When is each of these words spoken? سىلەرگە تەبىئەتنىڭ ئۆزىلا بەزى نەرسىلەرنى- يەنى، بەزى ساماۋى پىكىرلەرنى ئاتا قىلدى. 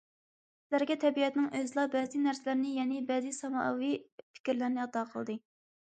سىلەرگە 0.67 0.95
تەبىئەتنىڭ 1.03 1.49
ئۆزىلا 1.59 1.83
بەزى 1.95 2.23
نەرسىلەرنى- 2.25 2.73
يەنى، 2.79 2.97
بەزى 3.11 3.35
ساماۋى 3.41 3.93
پىكىرلەرنى 4.23 4.87
ئاتا 4.87 5.05
قىلدى. 5.13 5.41